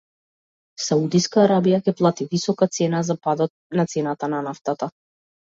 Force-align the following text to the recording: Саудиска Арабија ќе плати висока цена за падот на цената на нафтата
Саудиска 0.85 1.39
Арабија 1.43 1.79
ќе 1.87 1.93
плати 1.99 2.27
висока 2.33 2.69
цена 2.79 3.03
за 3.11 3.17
падот 3.27 3.55
на 3.81 3.87
цената 3.95 4.33
на 4.35 4.43
нафтата 4.51 4.91